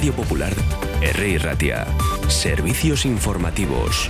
Radio 0.00 0.14
Popular, 0.14 0.54
R. 1.02 1.38
Ratia. 1.40 1.86
Servicios 2.26 3.04
informativos. 3.04 4.08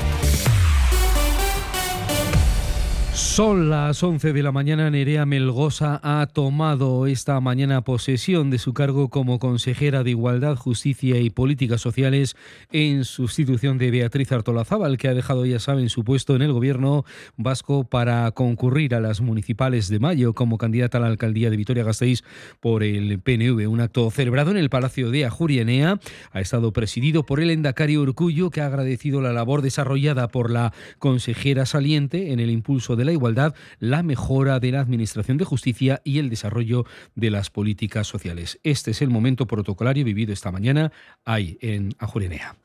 Son 3.40 3.70
las 3.70 4.02
11 4.02 4.34
de 4.34 4.42
la 4.42 4.52
mañana. 4.52 4.90
Nerea 4.90 5.24
Melgosa 5.24 5.98
ha 6.02 6.26
tomado 6.26 7.06
esta 7.06 7.40
mañana 7.40 7.80
posesión 7.80 8.50
de 8.50 8.58
su 8.58 8.74
cargo 8.74 9.08
como 9.08 9.38
consejera 9.38 10.04
de 10.04 10.10
Igualdad, 10.10 10.56
Justicia 10.56 11.18
y 11.18 11.30
Políticas 11.30 11.80
Sociales 11.80 12.36
en 12.70 13.06
sustitución 13.06 13.78
de 13.78 13.90
Beatriz 13.90 14.30
Artolazábal, 14.30 14.98
que 14.98 15.08
ha 15.08 15.14
dejado, 15.14 15.46
ya 15.46 15.58
saben, 15.58 15.88
su 15.88 16.04
puesto 16.04 16.36
en 16.36 16.42
el 16.42 16.52
gobierno 16.52 17.06
vasco 17.38 17.84
para 17.84 18.30
concurrir 18.32 18.94
a 18.94 19.00
las 19.00 19.22
municipales 19.22 19.88
de 19.88 20.00
mayo 20.00 20.34
como 20.34 20.58
candidata 20.58 20.98
a 20.98 21.00
la 21.00 21.06
alcaldía 21.06 21.48
de 21.48 21.56
Vitoria-Gasteiz 21.56 22.24
por 22.60 22.82
el 22.82 23.20
PNV. 23.20 23.70
Un 23.70 23.80
acto 23.80 24.10
celebrado 24.10 24.50
en 24.50 24.58
el 24.58 24.68
Palacio 24.68 25.10
de 25.10 25.24
Ajurienea 25.24 25.98
ha 26.32 26.40
estado 26.42 26.74
presidido 26.74 27.24
por 27.24 27.40
el 27.40 27.48
endacario 27.48 28.02
Urcullo, 28.02 28.50
que 28.50 28.60
ha 28.60 28.66
agradecido 28.66 29.22
la 29.22 29.32
labor 29.32 29.62
desarrollada 29.62 30.28
por 30.28 30.50
la 30.50 30.74
consejera 30.98 31.64
saliente 31.64 32.32
en 32.32 32.40
el 32.40 32.50
impulso 32.50 32.96
de 32.96 33.06
la 33.06 33.12
igualdad, 33.12 33.29
la 33.78 34.02
mejora 34.02 34.60
de 34.60 34.72
la 34.72 34.80
Administración 34.80 35.36
de 35.36 35.44
Justicia 35.44 36.00
y 36.04 36.18
el 36.18 36.30
desarrollo 36.30 36.86
de 37.14 37.30
las 37.30 37.50
políticas 37.50 38.06
sociales. 38.06 38.58
Este 38.62 38.90
es 38.92 39.02
el 39.02 39.10
momento 39.10 39.46
protocolario 39.46 40.04
vivido 40.04 40.32
esta 40.32 40.50
mañana 40.50 40.92
ahí 41.24 41.58
en 41.60 41.94
Ajurenea. 41.98 42.56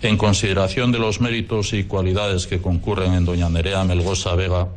En 0.00 0.16
consideración 0.16 0.92
de 0.92 0.98
los 0.98 1.20
méritos 1.20 1.72
y 1.72 1.84
cualidades 1.84 2.46
que 2.46 2.60
concurren 2.60 3.14
en 3.14 3.24
doña 3.24 3.48
Nerea 3.48 3.82
Melgosa 3.84 4.34
Vega, 4.36 4.68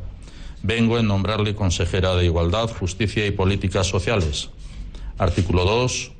vengo 0.62 0.98
en 0.98 1.06
nombrarle 1.06 1.54
consejera 1.54 2.16
de 2.16 2.24
Igualdad, 2.24 2.68
Justicia 2.70 3.24
y 3.26 3.30
Políticas 3.30 3.86
Sociales. 3.86 4.50
Artículo 5.18 5.64
2 5.64 6.12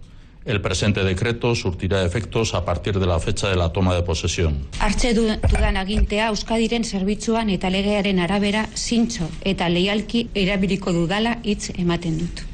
el 0.45 0.61
presente 0.61 1.05
decreto 1.05 1.55
surtirá 1.55 2.05
efectos 2.05 2.55
a 2.55 2.65
partir 2.65 2.99
de 2.99 3.07
la 3.07 3.19
fecha 3.19 3.49
de 3.49 3.57
la 3.57 3.73
toma 3.73 3.95
de 3.95 4.03
posesión. 4.03 4.69
Artxe 4.81 5.15
dudan 5.15 5.77
agintea 5.77 6.29
Euskadiren 6.29 6.85
zerbitzuan 6.85 7.51
eta 7.51 7.71
legearen 7.71 8.21
arabera 8.21 8.69
zintxo 8.77 9.29
eta 9.45 9.69
leialki 9.69 10.29
erabiliko 10.35 10.93
dudala 10.93 11.39
hitz 11.43 11.71
ematen 11.79 12.19
dut. 12.19 12.52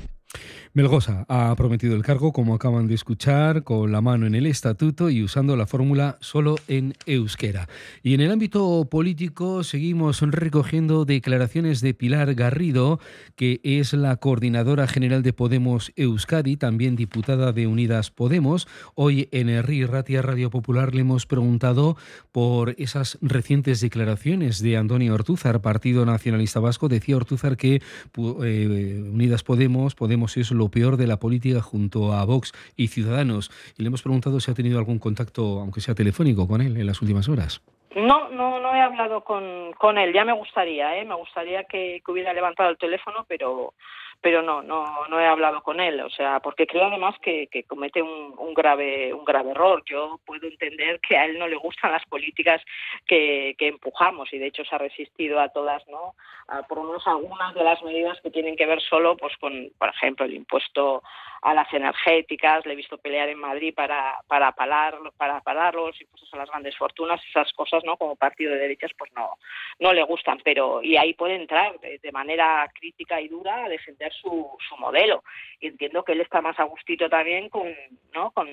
Melgosa 0.74 1.24
ha 1.28 1.54
prometido 1.56 1.96
el 1.96 2.02
cargo, 2.02 2.32
como 2.32 2.54
acaban 2.54 2.86
de 2.86 2.94
escuchar, 2.94 3.64
con 3.64 3.90
la 3.90 4.02
mano 4.02 4.26
en 4.26 4.34
el 4.34 4.46
estatuto 4.46 5.08
y 5.08 5.22
usando 5.22 5.56
la 5.56 5.66
fórmula 5.66 6.18
solo 6.20 6.56
en 6.68 6.94
euskera. 7.06 7.68
Y 8.02 8.14
en 8.14 8.20
el 8.20 8.30
ámbito 8.30 8.86
político 8.90 9.64
seguimos 9.64 10.20
recogiendo 10.20 11.06
declaraciones 11.06 11.80
de 11.80 11.94
Pilar 11.94 12.34
Garrido, 12.34 13.00
que 13.34 13.60
es 13.62 13.94
la 13.94 14.16
coordinadora 14.16 14.86
general 14.86 15.22
de 15.22 15.32
Podemos 15.32 15.92
Euskadi, 15.96 16.56
también 16.56 16.96
diputada 16.96 17.52
de 17.52 17.66
Unidas 17.66 18.10
Podemos. 18.10 18.68
Hoy 18.94 19.28
en 19.32 19.48
el 19.48 19.88
Ratia 19.88 20.22
Radio 20.22 20.50
Popular 20.50 20.94
le 20.94 21.00
hemos 21.00 21.26
preguntado 21.26 21.96
por 22.30 22.74
esas 22.78 23.18
recientes 23.22 23.80
declaraciones 23.80 24.62
de 24.62 24.76
Antonio 24.76 25.14
Ortúzar, 25.14 25.62
Partido 25.62 26.04
Nacionalista 26.04 26.60
Vasco. 26.60 26.88
Decía 26.88 27.16
Ortúzar 27.16 27.56
que 27.56 27.80
eh, 28.16 29.10
Unidas 29.12 29.42
Podemos, 29.42 29.94
Podemos 29.94 30.36
es 30.36 30.50
lo 30.50 30.67
peor 30.70 30.96
de 30.96 31.06
la 31.06 31.18
política 31.18 31.60
junto 31.60 32.12
a 32.12 32.24
Vox 32.24 32.52
y 32.76 32.88
Ciudadanos. 32.88 33.50
Y 33.76 33.82
le 33.82 33.88
hemos 33.88 34.02
preguntado 34.02 34.40
si 34.40 34.50
ha 34.50 34.54
tenido 34.54 34.78
algún 34.78 34.98
contacto, 34.98 35.60
aunque 35.60 35.80
sea 35.80 35.94
telefónico, 35.94 36.46
con 36.46 36.60
él 36.60 36.76
en 36.76 36.86
las 36.86 37.00
últimas 37.02 37.28
horas. 37.28 37.62
No, 37.96 38.28
no, 38.28 38.60
no 38.60 38.74
he 38.74 38.80
hablado 38.80 39.22
con, 39.24 39.72
con 39.78 39.98
él. 39.98 40.12
Ya 40.12 40.24
me 40.24 40.32
gustaría, 40.32 40.98
¿eh? 40.98 41.04
Me 41.04 41.14
gustaría 41.14 41.64
que, 41.64 42.00
que 42.04 42.12
hubiera 42.12 42.32
levantado 42.32 42.70
el 42.70 42.78
teléfono, 42.78 43.24
pero 43.26 43.74
pero 44.20 44.42
no, 44.42 44.62
no, 44.62 45.06
no 45.08 45.20
he 45.20 45.26
hablado 45.26 45.62
con 45.62 45.80
él, 45.80 46.00
o 46.00 46.10
sea, 46.10 46.40
porque 46.40 46.66
creo 46.66 46.86
además 46.86 47.14
que, 47.22 47.46
que 47.46 47.62
comete 47.64 48.02
un, 48.02 48.34
un, 48.36 48.52
grave, 48.52 49.14
un 49.14 49.24
grave 49.24 49.52
error. 49.52 49.82
Yo 49.86 50.18
puedo 50.26 50.46
entender 50.46 51.00
que 51.00 51.16
a 51.16 51.24
él 51.24 51.38
no 51.38 51.46
le 51.46 51.56
gustan 51.56 51.92
las 51.92 52.04
políticas 52.06 52.60
que, 53.06 53.54
que 53.58 53.68
empujamos 53.68 54.32
y 54.32 54.38
de 54.38 54.48
hecho 54.48 54.64
se 54.64 54.74
ha 54.74 54.78
resistido 54.78 55.38
a 55.40 55.50
todas, 55.50 55.86
¿no? 55.88 56.14
A, 56.48 56.62
por 56.62 56.78
lo 56.78 56.84
menos 56.84 57.06
algunas 57.06 57.54
de 57.54 57.62
las 57.62 57.82
medidas 57.82 58.20
que 58.20 58.30
tienen 58.30 58.56
que 58.56 58.66
ver 58.66 58.80
solo, 58.80 59.16
pues 59.16 59.36
con, 59.36 59.70
por 59.78 59.88
ejemplo, 59.90 60.26
el 60.26 60.34
impuesto 60.34 61.02
a 61.42 61.54
las 61.54 61.72
energéticas, 61.72 62.66
le 62.66 62.72
he 62.72 62.76
visto 62.76 62.98
pelear 62.98 63.28
en 63.28 63.38
Madrid 63.38 63.72
para, 63.72 64.18
para 64.26 64.50
parar, 64.52 64.98
para 65.16 65.40
parar 65.40 65.76
los 65.76 66.00
impuestos 66.00 66.34
a 66.34 66.38
las 66.38 66.50
grandes 66.50 66.76
fortunas, 66.76 67.20
esas 67.28 67.52
cosas, 67.52 67.84
¿no? 67.84 67.96
Como 67.96 68.16
partido 68.16 68.52
de 68.52 68.58
derechas, 68.58 68.90
pues 68.98 69.12
no, 69.14 69.36
no 69.78 69.92
le 69.92 70.02
gustan, 70.02 70.40
pero 70.42 70.82
y 70.82 70.96
ahí 70.96 71.14
puede 71.14 71.36
entrar 71.36 71.78
de, 71.78 71.98
de 71.98 72.12
manera 72.12 72.68
crítica 72.74 73.20
y 73.20 73.28
dura 73.28 73.64
a 73.64 73.68
defender 73.68 74.07
su, 74.12 74.48
modelo. 74.78 75.22
Y 75.60 75.66
entiendo 75.66 76.04
que 76.04 76.12
él 76.12 76.20
está 76.20 76.40
más 76.40 76.58
a 76.60 76.64
gustito 76.64 77.08
también 77.08 77.48
con, 77.48 77.66
¿no? 78.14 78.30
con, 78.30 78.46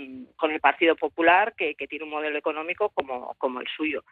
el 0.52 0.60
Partido 0.60 0.96
Popular, 0.96 1.54
que, 1.56 1.76
tiene 1.88 2.06
un 2.06 2.12
modelo 2.12 2.38
económico 2.38 2.90
como, 2.90 3.62
el 3.62 3.68
suyo. 3.76 4.04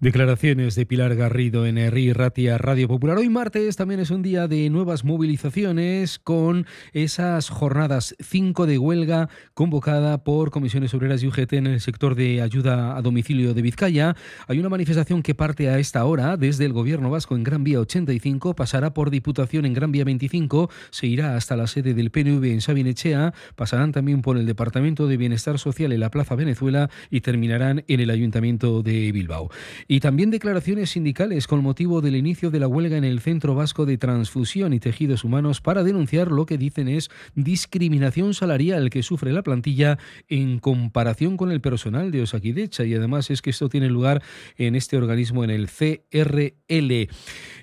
Declaraciones 0.00 0.74
de 0.74 0.86
Pilar 0.86 1.14
Garrido 1.14 1.66
en 1.66 1.90
RI 1.90 2.12
Ratia 2.12 2.58
Radio 2.58 2.88
Popular. 2.88 3.16
Hoy 3.16 3.28
martes 3.28 3.76
también 3.76 4.00
es 4.00 4.10
un 4.10 4.22
día 4.22 4.48
de 4.48 4.68
nuevas 4.68 5.04
movilizaciones 5.04 6.18
con 6.18 6.66
esas 6.92 7.48
jornadas 7.48 8.14
5 8.20 8.66
de 8.66 8.78
huelga 8.78 9.28
convocada 9.54 10.22
por 10.22 10.50
comisiones 10.50 10.94
obreras 10.94 11.22
y 11.22 11.28
UGT 11.28 11.54
en 11.54 11.66
el 11.66 11.80
sector 11.80 12.14
de 12.14 12.42
ayuda 12.42 12.96
a 12.96 13.02
domicilio 13.02 13.54
de 13.54 13.62
Vizcaya. 13.62 14.14
Hay 14.46 14.58
una 14.58 14.68
manifestación 14.68 15.22
que 15.22 15.34
parte 15.34 15.68
a 15.68 15.78
esta 15.78 16.04
hora 16.04 16.36
desde 16.36 16.64
el 16.64 16.72
Gobierno 16.72 17.10
Vasco 17.10 17.34
en 17.34 17.44
Gran 17.44 17.64
Vía 17.64 17.80
85, 17.80 18.54
pasará 18.54 18.92
por 18.92 19.10
Diputación 19.10 19.64
en 19.64 19.74
Gran 19.74 19.92
Vía 19.92 20.04
25, 20.04 20.59
se 20.90 21.06
irá 21.06 21.36
hasta 21.36 21.56
la 21.56 21.66
sede 21.66 21.94
del 21.94 22.10
PNV 22.10 22.44
en 22.44 22.60
Sabinechea, 22.60 23.32
pasarán 23.56 23.92
también 23.92 24.22
por 24.22 24.36
el 24.36 24.46
Departamento 24.46 25.06
de 25.06 25.16
Bienestar 25.16 25.58
Social 25.58 25.92
en 25.92 26.00
la 26.00 26.10
Plaza 26.10 26.34
Venezuela 26.34 26.90
y 27.10 27.20
terminarán 27.22 27.84
en 27.88 28.00
el 28.00 28.10
Ayuntamiento 28.10 28.82
de 28.82 29.12
Bilbao. 29.12 29.50
Y 29.88 30.00
también 30.00 30.30
declaraciones 30.30 30.90
sindicales 30.90 31.46
con 31.46 31.62
motivo 31.62 32.00
del 32.00 32.16
inicio 32.16 32.50
de 32.50 32.60
la 32.60 32.68
huelga 32.68 32.96
en 32.96 33.04
el 33.04 33.20
Centro 33.20 33.54
Vasco 33.54 33.86
de 33.86 33.98
Transfusión 33.98 34.72
y 34.72 34.80
Tejidos 34.80 35.24
Humanos 35.24 35.60
para 35.60 35.82
denunciar 35.82 36.30
lo 36.30 36.46
que 36.46 36.58
dicen 36.58 36.88
es 36.88 37.10
discriminación 37.34 38.34
salarial 38.34 38.90
que 38.90 39.02
sufre 39.02 39.32
la 39.32 39.42
plantilla 39.42 39.98
en 40.28 40.58
comparación 40.58 41.36
con 41.36 41.52
el 41.52 41.60
personal 41.60 42.10
de 42.10 42.22
Osakidecha 42.22 42.84
y 42.84 42.94
además 42.94 43.30
es 43.30 43.42
que 43.42 43.50
esto 43.50 43.68
tiene 43.68 43.88
lugar 43.88 44.22
en 44.56 44.74
este 44.74 44.96
organismo 44.96 45.44
en 45.44 45.50
el 45.50 45.68
CRL. 45.68 47.08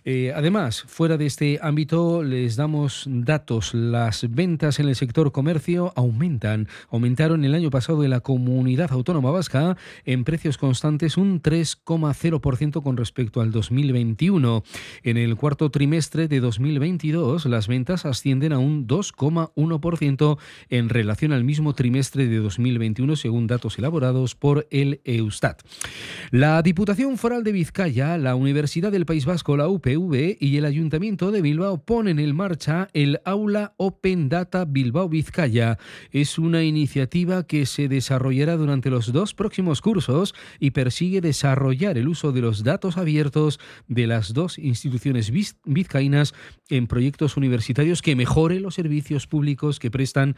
Eh, 0.05 0.33
además, 0.35 0.83
fuera 0.87 1.17
de 1.17 1.25
este 1.25 1.59
ámbito 1.61 2.23
les 2.23 2.55
damos 2.55 2.86
datos. 3.07 3.73
Las 3.73 4.29
ventas 4.33 4.79
en 4.79 4.87
el 4.87 4.95
sector 4.95 5.31
comercio 5.31 5.93
aumentan. 5.95 6.67
Aumentaron 6.89 7.43
el 7.45 7.53
año 7.53 7.69
pasado 7.69 8.03
en 8.03 8.09
la 8.09 8.21
comunidad 8.21 8.91
autónoma 8.91 9.31
vasca 9.31 9.77
en 10.05 10.23
precios 10.23 10.57
constantes 10.57 11.17
un 11.17 11.41
3,0% 11.41 12.81
con 12.81 12.97
respecto 12.97 13.41
al 13.41 13.51
2021. 13.51 14.63
En 15.03 15.17
el 15.17 15.35
cuarto 15.35 15.69
trimestre 15.69 16.27
de 16.27 16.39
2022 16.39 17.45
las 17.45 17.67
ventas 17.67 18.05
ascienden 18.05 18.53
a 18.53 18.59
un 18.59 18.87
2,1% 18.87 20.37
en 20.69 20.89
relación 20.89 21.31
al 21.31 21.43
mismo 21.43 21.73
trimestre 21.73 22.27
de 22.27 22.37
2021 22.37 23.15
según 23.15 23.47
datos 23.47 23.77
elaborados 23.77 24.35
por 24.35 24.67
el 24.71 25.01
Eustat. 25.03 25.61
La 26.31 26.61
Diputación 26.61 27.17
Foral 27.17 27.43
de 27.43 27.51
Vizcaya, 27.51 28.17
la 28.17 28.35
Universidad 28.35 28.91
del 28.91 29.05
País 29.05 29.25
Vasco, 29.25 29.57
la 29.57 29.67
UPU, 29.67 30.07
y 30.15 30.57
el 30.57 30.65
Ayuntamiento 30.65 31.31
de 31.31 31.41
Bilbao 31.41 31.83
ponen 31.83 32.19
en 32.19 32.27
marcha 32.35 32.76
el 32.93 33.19
Aula 33.25 33.73
Open 33.77 34.29
Data 34.29 34.65
Bilbao 34.65 35.09
Vizcaya. 35.09 35.77
Es 36.11 36.37
una 36.37 36.63
iniciativa 36.63 37.45
que 37.45 37.65
se 37.65 37.87
desarrollará 37.87 38.57
durante 38.57 38.89
los 38.89 39.11
dos 39.11 39.33
próximos 39.33 39.81
cursos 39.81 40.33
y 40.59 40.71
persigue 40.71 41.21
desarrollar 41.21 41.97
el 41.97 42.07
uso 42.07 42.31
de 42.31 42.41
los 42.41 42.63
datos 42.63 42.97
abiertos 42.97 43.59
de 43.87 44.07
las 44.07 44.33
dos 44.33 44.57
instituciones 44.59 45.31
vizcaínas 45.65 46.33
en 46.69 46.87
proyectos 46.87 47.37
universitarios 47.37 48.01
que 48.01 48.15
mejoren 48.15 48.61
los 48.61 48.75
servicios 48.75 49.27
públicos 49.27 49.79
que 49.79 49.91
prestan 49.91 50.35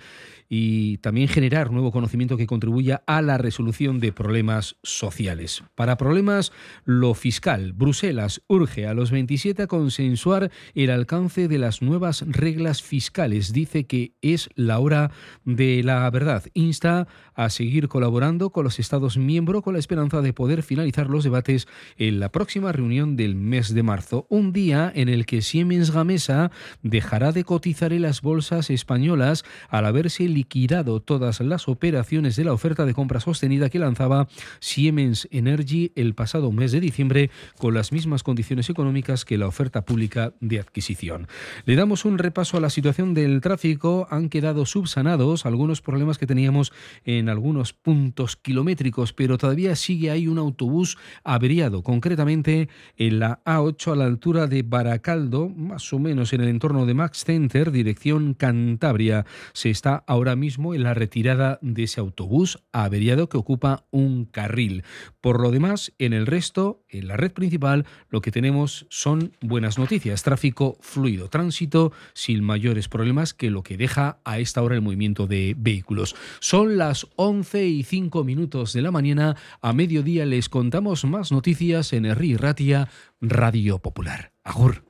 y 0.48 0.98
también 0.98 1.28
generar 1.28 1.72
nuevo 1.72 1.92
conocimiento 1.92 2.38
que 2.38 2.48
contribuya 2.48 3.04
a 3.06 3.22
la 3.22 3.38
resolución 3.38 4.00
de 4.00 4.12
problemas 4.12 4.78
sociales. 4.84 5.64
Para 5.76 5.98
problemas, 5.98 6.52
lo 6.86 7.14
fiscal, 7.14 7.74
Bruselas 7.74 8.42
urge 8.48 8.88
a 8.88 8.94
los 8.94 9.12
27 9.12 9.64
a 9.64 9.68
consensuar 9.68 10.52
el 10.76 10.90
alcance 10.90 11.48
de 11.48 11.58
las 11.58 11.82
nuevas 11.82 12.26
reglas 12.30 12.82
fiscales. 12.82 13.54
Dice 13.54 13.86
que 13.86 14.14
es 14.22 14.50
la 14.56 14.80
hora 14.80 15.12
de 15.46 15.84
la 15.84 16.10
verdad. 16.10 16.44
Insta 16.54 17.08
a 17.36 17.50
seguir 17.50 17.88
colaborando 17.88 18.52
con 18.52 18.64
los 18.64 18.80
Estados 18.80 19.18
miembros 19.18 19.64
con 19.64 19.74
la 19.74 19.80
esperanza 19.80 20.22
de 20.22 20.34
poder 20.34 20.64
finalizar 20.64 21.10
los 21.10 21.24
debates 21.24 21.68
en 21.98 22.20
la 22.20 22.30
próxima 22.32 22.72
reunión 22.72 23.16
del 23.16 23.36
mes 23.36 23.74
de 23.74 23.84
marzo, 23.84 24.28
un 24.30 24.54
día 24.54 24.92
en 24.94 25.10
el 25.10 25.26
que 25.26 25.42
Siemens 25.42 25.92
Gamesa 25.92 26.52
dejará 26.84 27.32
de 27.32 27.44
cotizar 27.44 27.94
en 27.94 28.04
las 28.04 28.22
bolsas 28.22 28.70
españolas 28.70 29.44
al 29.70 29.86
haberse 29.86 30.28
liquidado 30.28 31.02
todas 31.02 31.40
las 31.40 31.68
operaciones 31.68 32.36
de 32.36 32.44
la 32.44 32.54
oferta 32.54 32.86
de 32.86 32.94
compra 32.94 33.20
sostenida 33.20 33.70
que 33.70 33.80
lanzaba 33.80 34.28
Siemens 34.60 35.28
Energy 35.32 35.92
el 35.96 36.14
pasado 36.14 36.52
mes 36.52 36.72
de 36.72 36.80
diciembre 36.80 37.32
con 37.58 37.74
las 37.74 37.92
mismas 37.92 38.24
condiciones 38.24 38.70
económicas 38.70 39.26
que 39.26 39.38
la 39.38 39.48
oferta 39.48 39.86
pública 39.86 40.34
de 40.40 40.60
adquisición. 40.60 41.28
Le 41.66 41.76
damos 41.76 42.06
un 42.06 42.18
repaso 42.20 42.58
a 42.58 42.62
la 42.62 42.70
situación 42.70 43.14
del 43.14 43.42
tráfico. 43.42 44.08
Han 44.12 44.30
quedado 44.30 44.66
subsanados 44.66 45.46
algunos 45.46 45.82
problemas 45.82 46.18
que 46.18 46.28
teníamos 46.28 46.72
en 47.06 47.30
algunos 47.30 47.74
puntos 47.74 48.36
kilométricos, 48.36 49.14
pero 49.14 49.38
todavía 49.38 49.76
sigue 49.76 50.12
ahí 50.12 50.28
un 50.28 50.38
autobús 50.38 50.98
averiado, 51.24 51.82
concretamente 51.82 52.70
en 52.98 53.20
la 53.20 53.42
A8 53.46 53.94
a 53.94 53.96
la 53.96 54.06
altura 54.06 54.48
de 54.48 54.64
Baracaldo, 54.64 55.50
más 55.50 55.92
o 55.94 56.00
menos 56.00 56.34
en 56.34 56.42
el 56.42 56.50
entorno 56.50 56.86
de 56.86 56.94
Max 56.94 57.24
Center, 57.26 57.72
dirección 57.72 58.34
Cantabria. 58.34 59.26
Se 59.54 59.70
está 59.70 60.04
ahora 60.06 60.36
mismo 60.36 60.74
en 60.74 60.84
la 60.84 60.94
retirada 60.94 61.58
de 61.62 61.84
ese 61.84 62.00
autobús 62.00 62.60
averiado 62.72 63.30
que 63.30 63.38
ocupa 63.38 63.86
un 63.92 64.26
carril. 64.26 64.84
Por 65.22 65.42
lo 65.42 65.52
demás, 65.52 65.94
en 65.98 66.14
el 66.14 66.26
resto, 66.26 66.84
en 66.90 67.08
la 67.08 67.18
red 67.18 67.32
principal, 67.32 67.86
lo 68.10 68.22
que 68.22 68.32
tenemos 68.32 68.86
son 68.90 69.34
buenas 69.42 69.78
noticias. 69.78 70.24
Tráfico 70.24 70.78
fluido, 70.82 71.30
tránsito 71.30 71.92
sin 72.14 72.44
mayores 72.44 72.88
problemas 72.88 73.34
que 73.34 73.50
lo 73.50 73.64
que 73.64 73.78
deja 73.78 74.20
a 74.24 74.40
esta 74.40 74.62
hora 74.62 74.76
el 74.76 74.82
movimiento 74.82 75.28
de 75.28 75.56
vehículos. 75.58 76.16
Son 76.40 76.78
las 76.78 77.08
11 77.16 77.66
y 77.68 77.84
5 77.84 78.24
minutos 78.24 78.74
de 78.74 78.82
la 78.82 78.92
mañana. 78.92 79.36
A 79.62 79.74
mediodía 79.74 80.26
les 80.26 80.50
contamos 80.50 81.06
más 81.06 81.32
noticias 81.32 81.94
en 81.94 82.06
Erri 82.06 82.36
Ratia, 82.36 82.90
Radio 83.22 83.80
Popular. 83.80 84.32
Agur. 84.44 84.89